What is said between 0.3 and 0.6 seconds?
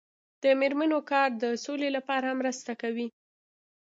د